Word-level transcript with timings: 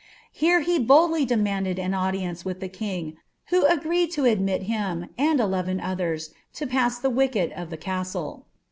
Here 0.31 0.61
he 0.61 0.79
boldly 0.79 1.25
demanded 1.25 1.77
m 1.77 1.93
audience 1.93 2.43
with 2.43 2.59
the 2.59 2.67
king, 2.69 3.17
who 3.49 3.65
agreed 3.67 4.09
to 4.13 4.25
admit 4.25 4.63
him, 4.63 5.09
and 5.15 5.39
eleven 5.39 5.79
other 5.79 6.17
pUB 6.57 6.71
Ihe 6.73 7.05
wicket 7.13 7.51
of 7.51 7.69
the 7.69 7.77
castle. 7.77 8.47